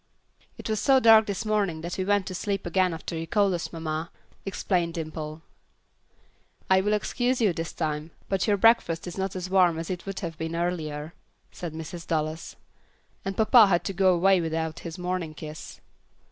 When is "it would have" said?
9.91-10.39